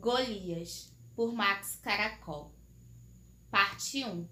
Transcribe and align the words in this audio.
Golias, 0.00 0.90
por 1.14 1.30
Max 1.34 1.78
Caracol. 1.82 2.50
Parte 3.50 4.02
1 4.02 4.26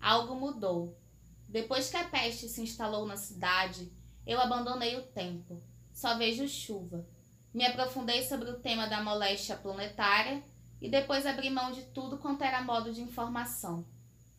Algo 0.00 0.34
mudou. 0.34 0.98
Depois 1.46 1.88
que 1.88 1.96
a 1.96 2.02
peste 2.02 2.48
se 2.48 2.60
instalou 2.60 3.06
na 3.06 3.16
cidade, 3.16 3.92
eu 4.26 4.40
abandonei 4.40 4.96
o 4.96 5.06
tempo. 5.06 5.62
Só 5.92 6.18
vejo 6.18 6.48
chuva. 6.48 7.06
Me 7.54 7.64
aprofundei 7.64 8.26
sobre 8.26 8.50
o 8.50 8.58
tema 8.58 8.88
da 8.88 9.00
moléstia 9.00 9.56
planetária 9.56 10.42
e 10.80 10.90
depois 10.90 11.26
abri 11.26 11.48
mão 11.48 11.70
de 11.70 11.82
tudo 11.82 12.18
quanto 12.18 12.42
era 12.42 12.60
modo 12.60 12.92
de 12.92 13.00
informação. 13.00 13.86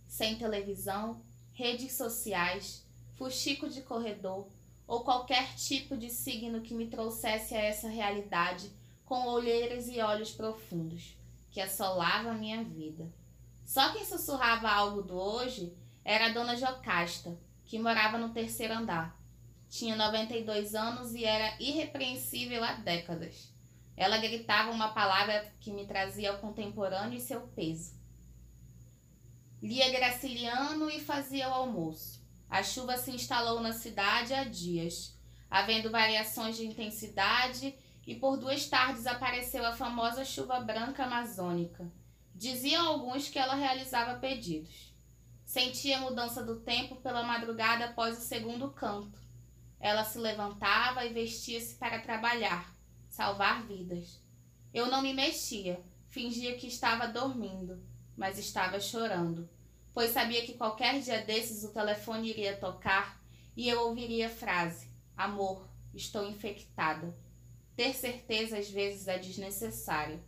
Sem 0.06 0.38
televisão, 0.38 1.24
redes 1.54 1.94
sociais, 1.94 2.86
fuxico 3.14 3.70
de 3.70 3.82
corredor 3.82 4.50
ou 4.86 5.06
qualquer 5.06 5.56
tipo 5.56 5.96
de 5.96 6.10
signo 6.10 6.60
que 6.60 6.74
me 6.74 6.88
trouxesse 6.88 7.56
a 7.56 7.62
essa 7.62 7.88
realidade 7.88 8.78
com 9.10 9.26
olheiras 9.26 9.90
e 9.90 10.00
olhos 10.00 10.30
profundos, 10.30 11.18
que 11.50 11.60
assolava 11.60 12.30
a 12.30 12.36
minha 12.36 12.64
vida. 12.64 13.12
Só 13.66 13.92
quem 13.92 14.06
sussurrava 14.06 14.70
algo 14.70 15.02
do 15.02 15.16
hoje 15.16 15.76
era 16.06 16.28
a 16.28 16.30
dona 16.30 16.56
Jocasta, 16.56 17.36
que 17.66 17.80
morava 17.80 18.20
no 18.20 18.30
terceiro 18.30 18.76
andar. 18.76 19.20
Tinha 19.68 19.96
92 19.96 20.76
anos 20.76 21.16
e 21.16 21.26
era 21.26 21.60
irrepreensível 21.60 22.64
há 22.64 22.74
décadas. 22.74 23.52
Ela 23.98 24.20
gritava 24.20 24.70
uma 24.70 24.90
palavra 24.90 25.54
que 25.60 25.74
me 25.74 25.88
trazia 25.88 26.30
ao 26.30 26.38
contemporâneo 26.38 27.18
e 27.18 27.22
seu 27.22 27.42
peso. 27.42 27.98
Lia 29.60 29.90
Graciliano 29.90 30.90
e 30.90 31.00
fazia 31.00 31.50
o 31.50 31.54
almoço. 31.54 32.24
A 32.48 32.62
chuva 32.62 32.96
se 32.96 33.10
instalou 33.10 33.60
na 33.60 33.74
cidade 33.74 34.36
há 34.36 34.44
dias, 34.44 35.20
havendo 35.50 35.90
variações 35.90 36.56
de 36.58 36.66
intensidade 36.66 37.76
e 38.10 38.16
por 38.16 38.38
duas 38.38 38.66
tardes 38.66 39.06
apareceu 39.06 39.64
a 39.64 39.72
famosa 39.72 40.26
chuva 40.26 40.60
branca 40.60 41.04
amazônica. 41.04 41.92
Diziam 42.34 42.88
alguns 42.88 43.30
que 43.30 43.38
ela 43.38 43.54
realizava 43.54 44.20
pedidos. 44.20 44.92
Sentia 45.46 46.00
a 46.00 46.02
mudança 46.02 46.44
do 46.44 46.60
tempo 46.60 46.96
pela 46.96 47.22
madrugada 47.22 47.86
após 47.86 48.18
o 48.18 48.22
segundo 48.22 48.72
canto. 48.72 49.20
Ela 49.80 50.04
se 50.04 50.18
levantava 50.18 51.06
e 51.06 51.14
vestia-se 51.14 51.76
para 51.76 52.00
trabalhar, 52.00 52.76
salvar 53.12 53.68
vidas. 53.68 54.20
Eu 54.74 54.88
não 54.88 55.04
me 55.04 55.14
mexia, 55.14 55.80
fingia 56.08 56.58
que 56.58 56.66
estava 56.66 57.08
dormindo, 57.08 57.80
mas 58.18 58.40
estava 58.40 58.80
chorando, 58.80 59.48
pois 59.94 60.10
sabia 60.10 60.44
que 60.48 60.56
qualquer 60.56 61.00
dia 61.00 61.22
desses 61.22 61.64
o 61.64 61.72
telefone 61.72 62.32
iria 62.32 62.58
tocar 62.58 63.22
e 63.56 63.70
eu 63.70 63.82
ouviria 63.82 64.26
a 64.26 64.32
frase: 64.32 64.90
Amor, 65.16 65.70
estou 65.94 66.28
infectada. 66.28 67.16
Ter 67.80 67.96
certeza 67.96 68.58
às 68.58 68.70
vezes 68.70 69.08
é 69.08 69.18
desnecessário. 69.18 70.22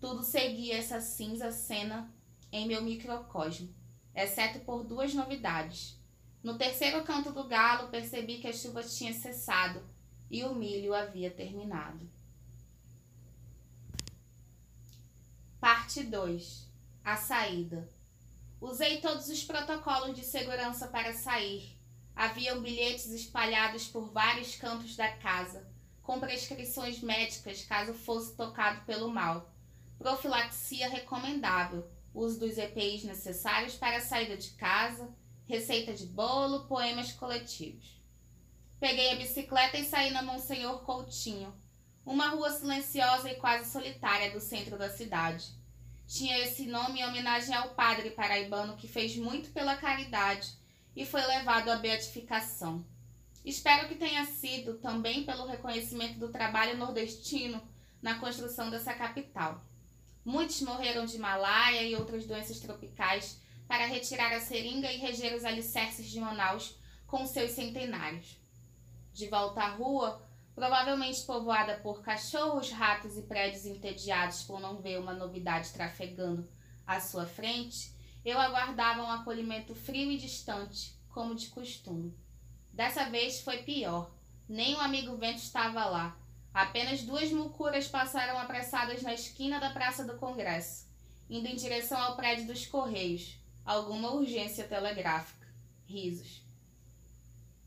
Tudo 0.00 0.24
seguia 0.24 0.76
essa 0.76 1.00
cinza 1.00 1.52
cena 1.52 2.12
em 2.50 2.66
meu 2.66 2.82
microcosmo, 2.82 3.72
exceto 4.12 4.58
por 4.64 4.82
duas 4.82 5.14
novidades. 5.14 5.96
No 6.42 6.58
terceiro 6.58 7.04
canto 7.04 7.30
do 7.30 7.46
galo, 7.46 7.90
percebi 7.90 8.38
que 8.38 8.48
a 8.48 8.52
chuva 8.52 8.82
tinha 8.82 9.14
cessado 9.14 9.88
e 10.28 10.42
o 10.42 10.52
milho 10.52 10.92
havia 10.92 11.30
terminado. 11.30 12.10
Parte 15.60 16.02
2 16.02 16.68
A 17.04 17.16
saída. 17.16 17.88
Usei 18.60 19.00
todos 19.00 19.28
os 19.28 19.44
protocolos 19.44 20.16
de 20.16 20.24
segurança 20.24 20.88
para 20.88 21.12
sair. 21.12 21.78
Haviam 22.16 22.60
bilhetes 22.60 23.12
espalhados 23.12 23.86
por 23.86 24.10
vários 24.10 24.56
cantos 24.56 24.96
da 24.96 25.08
casa 25.18 25.70
com 26.10 26.18
prescrições 26.18 27.00
médicas 27.00 27.64
caso 27.64 27.94
fosse 27.94 28.34
tocado 28.34 28.84
pelo 28.84 29.08
mal. 29.08 29.48
Profilaxia 29.96 30.88
recomendável, 30.88 31.88
uso 32.12 32.40
dos 32.40 32.58
EPIs 32.58 33.04
necessários 33.04 33.76
para 33.76 33.98
a 33.98 34.00
saída 34.00 34.36
de 34.36 34.50
casa, 34.54 35.08
receita 35.46 35.94
de 35.94 36.06
bolo, 36.06 36.66
poemas 36.66 37.12
coletivos. 37.12 38.02
Peguei 38.80 39.12
a 39.12 39.14
bicicleta 39.14 39.78
e 39.78 39.84
saí 39.84 40.10
na 40.10 40.20
Monsenhor 40.20 40.80
Coutinho, 40.80 41.54
uma 42.04 42.30
rua 42.30 42.50
silenciosa 42.50 43.30
e 43.30 43.36
quase 43.36 43.70
solitária 43.70 44.32
do 44.32 44.40
centro 44.40 44.76
da 44.76 44.90
cidade. 44.90 45.54
Tinha 46.08 46.40
esse 46.40 46.66
nome 46.66 46.98
em 46.98 47.06
homenagem 47.06 47.54
ao 47.54 47.68
padre 47.68 48.10
paraibano 48.10 48.76
que 48.76 48.88
fez 48.88 49.16
muito 49.16 49.50
pela 49.50 49.76
caridade 49.76 50.54
e 50.96 51.06
foi 51.06 51.24
levado 51.24 51.68
à 51.68 51.76
beatificação. 51.76 52.84
Espero 53.44 53.88
que 53.88 53.94
tenha 53.94 54.24
sido 54.26 54.74
também 54.78 55.24
pelo 55.24 55.46
reconhecimento 55.46 56.18
do 56.18 56.28
trabalho 56.28 56.76
nordestino 56.76 57.62
na 58.02 58.18
construção 58.18 58.70
dessa 58.70 58.92
capital. 58.92 59.64
Muitos 60.24 60.60
morreram 60.60 61.06
de 61.06 61.18
malária 61.18 61.82
e 61.82 61.96
outras 61.96 62.26
doenças 62.26 62.60
tropicais 62.60 63.40
para 63.66 63.86
retirar 63.86 64.32
a 64.32 64.40
seringa 64.40 64.92
e 64.92 64.98
reger 64.98 65.34
os 65.34 65.44
alicerces 65.44 66.10
de 66.10 66.20
Manaus 66.20 66.76
com 67.06 67.26
seus 67.26 67.52
centenários. 67.52 68.38
De 69.12 69.26
volta 69.28 69.62
à 69.62 69.70
rua, 69.70 70.22
provavelmente 70.54 71.22
povoada 71.22 71.78
por 71.78 72.02
cachorros, 72.02 72.70
ratos 72.70 73.16
e 73.16 73.22
prédios 73.22 73.64
entediados 73.64 74.42
por 74.42 74.60
não 74.60 74.80
ver 74.80 74.98
uma 74.98 75.14
novidade 75.14 75.72
trafegando 75.72 76.46
à 76.86 77.00
sua 77.00 77.24
frente, 77.24 77.94
eu 78.24 78.38
aguardava 78.38 79.02
um 79.02 79.10
acolhimento 79.10 79.74
frio 79.74 80.10
e 80.10 80.18
distante, 80.18 80.94
como 81.08 81.34
de 81.34 81.48
costume. 81.48 82.14
Dessa 82.72 83.04
vez 83.10 83.40
foi 83.40 83.58
pior. 83.62 84.10
Nem 84.48 84.74
o 84.74 84.80
amigo 84.80 85.16
vento 85.16 85.38
estava 85.38 85.84
lá. 85.84 86.16
Apenas 86.52 87.02
duas 87.02 87.30
mucuras 87.30 87.86
passaram 87.86 88.38
apressadas 88.38 89.02
na 89.02 89.14
esquina 89.14 89.60
da 89.60 89.70
Praça 89.70 90.04
do 90.04 90.18
Congresso, 90.18 90.86
indo 91.28 91.46
em 91.46 91.54
direção 91.54 91.98
ao 91.98 92.16
prédio 92.16 92.46
dos 92.46 92.66
Correios. 92.66 93.38
Alguma 93.64 94.10
urgência 94.10 94.64
telegráfica. 94.64 95.46
Risos. 95.86 96.42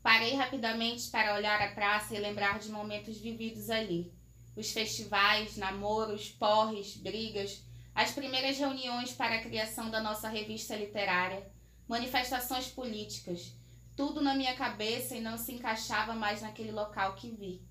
Parei 0.02 0.34
rapidamente 0.34 1.08
para 1.08 1.34
olhar 1.34 1.62
a 1.62 1.72
praça 1.72 2.14
e 2.14 2.20
lembrar 2.20 2.58
de 2.58 2.68
momentos 2.70 3.16
vividos 3.16 3.70
ali. 3.70 4.12
Os 4.54 4.70
festivais, 4.70 5.56
namoros, 5.56 6.28
porres, 6.28 6.94
brigas, 6.96 7.62
as 7.94 8.10
primeiras 8.10 8.58
reuniões 8.58 9.12
para 9.12 9.36
a 9.36 9.42
criação 9.42 9.90
da 9.90 10.02
nossa 10.02 10.28
revista 10.28 10.76
literária, 10.76 11.50
manifestações 11.88 12.66
políticas, 12.66 13.54
tudo 13.96 14.20
na 14.20 14.34
minha 14.34 14.54
cabeça 14.54 15.16
e 15.16 15.20
não 15.20 15.38
se 15.38 15.52
encaixava 15.52 16.14
mais 16.14 16.42
naquele 16.42 16.72
local 16.72 17.14
que 17.14 17.30
vi. 17.30 17.62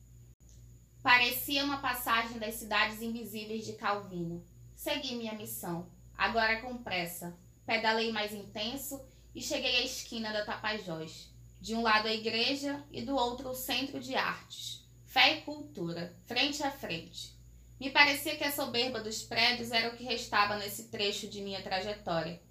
Parecia 1.01 1.66
uma 1.66 1.79
passagem 1.79 2.39
das 2.39 2.56
cidades 2.56 3.01
invisíveis 3.01 3.66
de 3.66 3.73
Calvino. 3.73 4.45
Segui 4.73 5.16
minha 5.16 5.33
missão, 5.33 5.91
agora 6.17 6.62
com 6.62 6.78
pressa. 6.78 7.38
Pedalei 7.66 8.12
mais 8.12 8.33
intenso 8.33 9.01
e 9.35 9.41
cheguei 9.41 9.78
à 9.78 9.81
esquina 9.81 10.31
da 10.31 10.45
Tapajós. 10.45 11.29
De 11.59 11.75
um 11.75 11.81
lado 11.81 12.07
a 12.07 12.13
igreja 12.13 12.83
e 12.91 13.01
do 13.01 13.16
outro 13.16 13.50
o 13.50 13.56
centro 13.56 14.00
de 14.00 14.16
artes. 14.16 14.85
Fé 15.06 15.38
e 15.38 15.41
cultura, 15.41 16.16
frente 16.25 16.63
a 16.63 16.72
frente. 16.72 17.33
Me 17.79 17.89
parecia 17.89 18.38
que 18.38 18.44
a 18.44 18.51
soberba 18.51 19.01
dos 19.01 19.23
prédios 19.23 19.72
era 19.72 19.94
o 19.94 19.97
que 19.97 20.03
restava 20.03 20.56
nesse 20.56 20.85
trecho 20.85 21.28
de 21.28 21.41
minha 21.41 21.62
trajetória. 21.62 22.41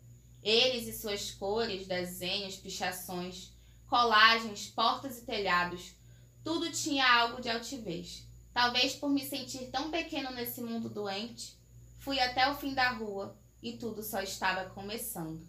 Eles 0.42 0.86
e 0.86 0.92
suas 0.92 1.30
cores, 1.30 1.86
desenhos, 1.86 2.56
pichações, 2.56 3.52
colagens, 3.92 4.68
portas 4.68 5.18
e 5.18 5.26
telhados. 5.26 5.94
Tudo 6.42 6.72
tinha 6.72 7.06
algo 7.06 7.42
de 7.42 7.50
altivez. 7.50 8.26
Talvez 8.50 8.94
por 8.94 9.10
me 9.10 9.22
sentir 9.22 9.70
tão 9.70 9.90
pequeno 9.90 10.30
nesse 10.30 10.62
mundo 10.62 10.88
doente, 10.88 11.58
fui 11.98 12.18
até 12.18 12.50
o 12.50 12.54
fim 12.54 12.72
da 12.72 12.88
rua 12.88 13.36
e 13.62 13.76
tudo 13.76 14.02
só 14.02 14.22
estava 14.22 14.70
começando. 14.70 15.46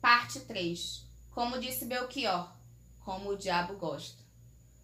Parte 0.00 0.40
3 0.40 1.06
Como 1.30 1.60
disse 1.60 1.84
Belchior, 1.84 2.52
como 3.04 3.30
o 3.30 3.36
diabo 3.36 3.76
gosta. 3.76 4.20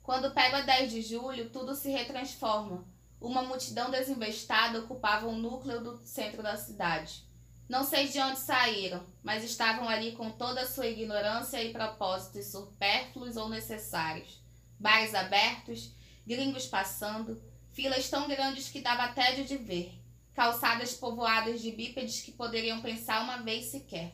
Quando 0.00 0.32
pego 0.32 0.56
a 0.58 0.60
10 0.60 0.92
de 0.92 1.02
julho, 1.02 1.50
tudo 1.50 1.74
se 1.74 1.90
retransforma. 1.90 2.86
Uma 3.20 3.42
multidão 3.42 3.90
desinvestada 3.90 4.78
ocupava 4.78 5.26
o 5.26 5.34
núcleo 5.34 5.82
do 5.82 5.96
centro 6.06 6.40
da 6.40 6.56
cidade. 6.56 7.31
Não 7.72 7.84
sei 7.84 8.06
de 8.06 8.20
onde 8.20 8.38
saíram, 8.38 9.02
mas 9.22 9.42
estavam 9.42 9.88
ali 9.88 10.12
com 10.12 10.30
toda 10.30 10.60
a 10.60 10.66
sua 10.66 10.88
ignorância 10.88 11.64
e 11.64 11.72
propósitos 11.72 12.48
supérfluos 12.48 13.38
ou 13.38 13.48
necessários. 13.48 14.44
Bares 14.78 15.14
abertos, 15.14 15.90
gringos 16.26 16.66
passando, 16.66 17.42
filas 17.72 18.10
tão 18.10 18.28
grandes 18.28 18.68
que 18.68 18.82
dava 18.82 19.14
tédio 19.14 19.46
de 19.46 19.56
ver, 19.56 19.98
calçadas 20.34 20.92
povoadas 20.92 21.62
de 21.62 21.70
bípedes 21.70 22.20
que 22.20 22.32
poderiam 22.32 22.82
pensar 22.82 23.22
uma 23.22 23.38
vez 23.38 23.70
sequer. 23.70 24.12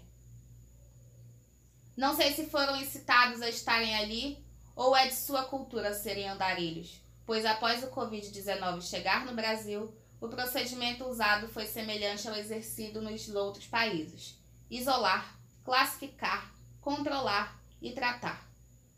Não 1.97 2.15
sei 2.15 2.33
se 2.35 2.47
foram 2.47 2.77
incitados 2.77 3.43
a 3.43 3.49
estarem 3.49 3.93
ali 3.97 4.39
ou 4.77 4.97
é 4.97 5.09
de 5.09 5.17
sua 5.17 5.43
cultura 5.43 5.93
serem 5.95 6.29
andarilhos, 6.29 7.01
pois 7.27 7.45
após 7.45 7.83
o 7.83 7.89
Covid-19 7.89 8.83
chegar 8.83 9.27
no 9.27 9.35
Brasil, 9.35 9.93
o 10.21 10.29
procedimento 10.29 11.05
usado 11.05 11.49
foi 11.49 11.67
semelhante 11.67 12.29
ao 12.29 12.35
exercido 12.35 13.01
nos 13.01 13.29
outros 13.29 13.67
países: 13.67 14.37
isolar, 14.71 15.39
classificar, 15.65 16.53
controlar 16.81 17.61
e 17.81 17.93
tratar. 17.93 18.49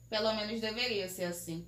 Pelo 0.08 0.34
menos 0.34 0.60
deveria 0.60 1.08
ser 1.08 1.24
assim. 1.24 1.66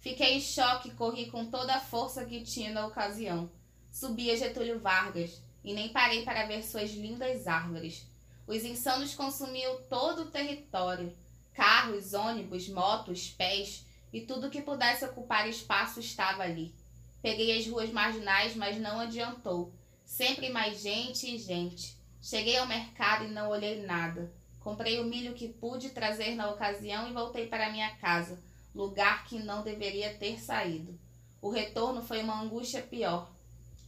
Fiquei 0.00 0.34
em 0.34 0.40
choque 0.40 0.88
e 0.88 0.94
corri 0.94 1.30
com 1.30 1.50
toda 1.50 1.74
a 1.74 1.80
força 1.80 2.24
que 2.24 2.42
tinha 2.42 2.72
na 2.72 2.86
ocasião. 2.86 3.50
Subi 3.90 4.30
a 4.30 4.36
Getúlio 4.36 4.80
Vargas 4.80 5.40
e 5.62 5.74
nem 5.74 5.92
parei 5.92 6.24
para 6.24 6.46
ver 6.46 6.62
suas 6.64 6.90
lindas 6.92 7.46
árvores. 7.46 8.06
Os 8.46 8.64
insanos 8.64 9.14
consumiam 9.14 9.80
todo 9.88 10.22
o 10.22 10.30
território. 10.30 11.16
Carros, 11.54 12.14
ônibus, 12.14 12.68
motos, 12.68 13.28
pés 13.30 13.84
e 14.12 14.22
tudo 14.22 14.50
que 14.50 14.62
pudesse 14.62 15.04
ocupar 15.04 15.48
espaço 15.48 16.00
estava 16.00 16.42
ali. 16.42 16.74
Peguei 17.22 17.56
as 17.56 17.66
ruas 17.68 17.90
marginais, 17.90 18.56
mas 18.56 18.76
não 18.78 18.98
adiantou. 18.98 19.72
Sempre 20.04 20.50
mais 20.50 20.82
gente 20.82 21.32
e 21.32 21.38
gente. 21.38 21.96
Cheguei 22.20 22.56
ao 22.58 22.66
mercado 22.66 23.24
e 23.24 23.28
não 23.28 23.48
olhei 23.48 23.86
nada. 23.86 24.32
Comprei 24.58 25.00
o 25.00 25.04
milho 25.04 25.32
que 25.32 25.48
pude 25.48 25.90
trazer 25.90 26.34
na 26.34 26.50
ocasião 26.50 27.08
e 27.08 27.12
voltei 27.12 27.46
para 27.46 27.70
minha 27.70 27.90
casa, 27.96 28.42
lugar 28.74 29.24
que 29.24 29.38
não 29.38 29.62
deveria 29.62 30.14
ter 30.14 30.40
saído. 30.40 30.98
O 31.40 31.50
retorno 31.50 32.02
foi 32.02 32.20
uma 32.20 32.40
angústia 32.40 32.82
pior. 32.82 33.32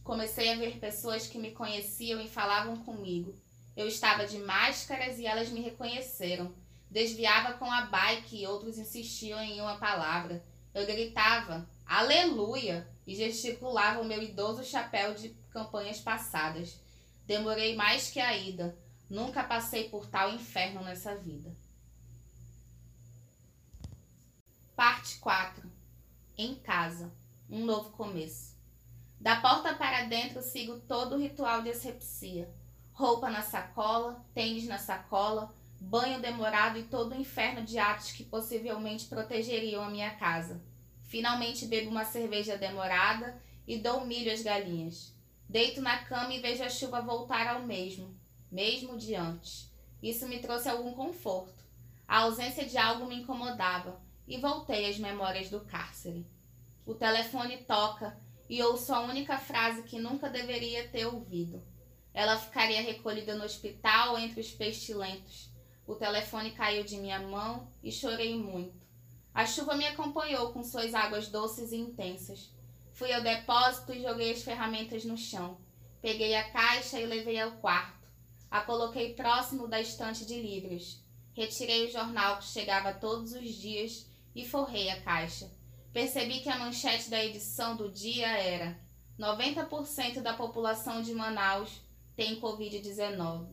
Comecei 0.03 0.51
a 0.51 0.57
ver 0.57 0.77
pessoas 0.77 1.27
que 1.27 1.37
me 1.37 1.51
conheciam 1.51 2.21
e 2.21 2.27
falavam 2.27 2.77
comigo. 2.83 3.33
Eu 3.75 3.87
estava 3.87 4.25
de 4.25 4.37
máscaras 4.37 5.19
e 5.19 5.25
elas 5.25 5.49
me 5.49 5.61
reconheceram. 5.61 6.53
Desviava 6.89 7.53
com 7.53 7.69
a 7.69 7.81
bike 7.81 8.41
e 8.41 8.47
outros 8.47 8.77
insistiam 8.77 9.41
em 9.41 9.59
uma 9.59 9.77
palavra. 9.77 10.43
Eu 10.73 10.85
gritava, 10.85 11.67
aleluia, 11.85 12.87
e 13.05 13.15
gesticulava 13.15 14.01
o 14.01 14.05
meu 14.05 14.21
idoso 14.21 14.63
chapéu 14.63 15.13
de 15.13 15.29
campanhas 15.51 15.99
passadas. 15.99 16.79
Demorei 17.25 17.75
mais 17.75 18.09
que 18.09 18.19
a 18.19 18.35
ida. 18.35 18.77
Nunca 19.09 19.43
passei 19.43 19.89
por 19.89 20.07
tal 20.07 20.33
inferno 20.33 20.83
nessa 20.83 21.15
vida. 21.15 21.55
Parte 24.75 25.19
4 25.19 25.71
Em 26.37 26.55
casa 26.55 27.13
Um 27.49 27.63
novo 27.63 27.91
começo. 27.91 28.55
Da 29.19 29.39
porta 29.39 29.73
para 29.75 30.05
dentro 30.05 30.41
sigo 30.41 30.79
todo 30.81 31.15
o 31.15 31.19
ritual 31.19 31.61
de 31.61 31.69
asepsia. 31.69 32.53
Roupa 32.91 33.29
na 33.29 33.41
sacola, 33.41 34.25
tênis 34.33 34.67
na 34.67 34.77
sacola, 34.77 35.53
banho 35.79 36.19
demorado 36.21 36.79
e 36.79 36.83
todo 36.83 37.13
o 37.13 37.19
inferno 37.19 37.63
de 37.63 37.77
atos 37.77 38.11
que 38.11 38.23
possivelmente 38.23 39.05
protegeriam 39.05 39.83
a 39.83 39.89
minha 39.89 40.15
casa. 40.15 40.61
Finalmente 41.15 41.65
bebo 41.65 41.91
uma 41.91 42.03
cerveja 42.03 42.57
demorada 42.57 43.41
e 43.65 43.77
dou 43.77 44.05
milho 44.05 44.33
às 44.33 44.41
galinhas. 44.43 45.15
Deito 45.47 45.79
na 45.79 45.99
cama 45.99 46.33
e 46.33 46.41
vejo 46.41 46.61
a 46.61 46.69
chuva 46.69 47.01
voltar 47.01 47.47
ao 47.47 47.61
mesmo, 47.61 48.13
mesmo 48.51 48.97
de 48.97 49.15
antes. 49.15 49.71
Isso 50.03 50.27
me 50.27 50.39
trouxe 50.39 50.67
algum 50.67 50.91
conforto. 50.91 51.63
A 52.05 52.23
ausência 52.23 52.65
de 52.65 52.77
algo 52.77 53.05
me 53.05 53.15
incomodava 53.15 53.97
e 54.27 54.35
voltei 54.41 54.89
às 54.89 54.99
memórias 54.99 55.49
do 55.49 55.61
cárcere. 55.61 56.27
O 56.85 56.93
telefone 56.93 57.59
toca 57.59 58.19
e 58.49 58.61
ouço 58.61 58.93
a 58.93 58.99
única 58.99 59.37
frase 59.37 59.83
que 59.83 59.97
nunca 59.97 60.29
deveria 60.29 60.89
ter 60.89 61.05
ouvido. 61.05 61.63
Ela 62.13 62.37
ficaria 62.37 62.81
recolhida 62.81 63.35
no 63.35 63.45
hospital 63.45 64.19
entre 64.19 64.41
os 64.41 64.51
pestilentos. 64.51 65.49
O 65.87 65.95
telefone 65.95 66.51
caiu 66.51 66.83
de 66.83 66.97
minha 66.97 67.21
mão 67.21 67.71
e 67.81 67.89
chorei 67.89 68.37
muito. 68.37 68.84
A 69.35 69.45
chuva 69.45 69.75
me 69.75 69.85
acompanhou 69.85 70.53
com 70.53 70.63
suas 70.63 70.93
águas 70.93 71.27
doces 71.27 71.73
e 71.73 71.75
intensas. 71.75 72.49
Fui 72.93 73.11
ao 73.11 73.21
depósito 73.21 73.93
e 73.93 74.01
joguei 74.01 74.31
as 74.31 74.41
ferramentas 74.41 75.03
no 75.03 75.17
chão. 75.17 75.57
Peguei 76.01 76.33
a 76.35 76.49
caixa 76.51 76.97
e 77.01 77.05
levei 77.05 77.37
ao 77.41 77.51
quarto. 77.57 78.07
A 78.49 78.61
coloquei 78.61 79.13
próximo 79.13 79.67
da 79.67 79.81
estante 79.81 80.25
de 80.25 80.41
livros. 80.41 81.03
Retirei 81.33 81.85
o 81.85 81.91
jornal 81.91 82.37
que 82.37 82.45
chegava 82.45 82.93
todos 82.93 83.33
os 83.33 83.49
dias 83.55 84.09
e 84.33 84.47
forrei 84.47 84.89
a 84.89 85.01
caixa. 85.01 85.51
Percebi 85.91 86.39
que 86.39 86.47
a 86.47 86.57
manchete 86.57 87.09
da 87.09 87.21
edição 87.21 87.75
do 87.75 87.91
dia 87.91 88.29
era 88.37 88.79
90% 89.19 90.21
da 90.21 90.33
população 90.33 91.01
de 91.01 91.13
Manaus 91.13 91.81
tem 92.15 92.39
Covid-19. 92.39 93.49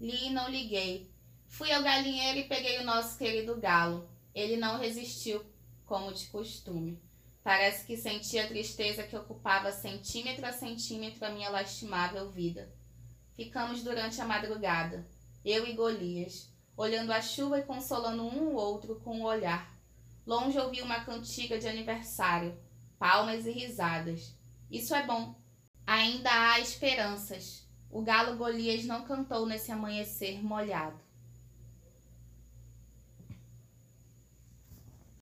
Li 0.00 0.26
e 0.26 0.30
não 0.30 0.50
liguei. 0.50 1.08
Fui 1.46 1.70
ao 1.70 1.84
galinheiro 1.84 2.40
e 2.40 2.48
peguei 2.48 2.80
o 2.80 2.84
nosso 2.84 3.16
querido 3.16 3.56
galo. 3.60 4.15
Ele 4.36 4.58
não 4.58 4.78
resistiu, 4.78 5.42
como 5.86 6.12
de 6.12 6.26
costume. 6.26 7.02
Parece 7.42 7.86
que 7.86 7.96
sentia 7.96 8.44
a 8.44 8.46
tristeza 8.46 9.02
que 9.02 9.16
ocupava 9.16 9.72
centímetro 9.72 10.44
a 10.44 10.52
centímetro 10.52 11.24
a 11.24 11.30
minha 11.30 11.48
lastimável 11.48 12.30
vida. 12.30 12.70
Ficamos 13.34 13.82
durante 13.82 14.20
a 14.20 14.26
madrugada, 14.26 15.08
eu 15.42 15.66
e 15.66 15.72
Golias, 15.72 16.52
olhando 16.76 17.12
a 17.12 17.22
chuva 17.22 17.60
e 17.60 17.62
consolando 17.62 18.24
um 18.24 18.48
o 18.48 18.56
outro 18.56 19.00
com 19.00 19.22
o 19.22 19.24
olhar. 19.24 19.74
Longe 20.26 20.58
ouvi 20.58 20.82
uma 20.82 21.02
cantiga 21.02 21.58
de 21.58 21.66
aniversário, 21.66 22.60
palmas 22.98 23.46
e 23.46 23.52
risadas. 23.52 24.36
Isso 24.70 24.94
é 24.94 25.06
bom. 25.06 25.34
Ainda 25.86 26.28
há 26.30 26.60
esperanças. 26.60 27.66
O 27.90 28.02
galo 28.02 28.36
Golias 28.36 28.84
não 28.84 29.06
cantou 29.06 29.46
nesse 29.46 29.72
amanhecer 29.72 30.44
molhado. 30.44 31.05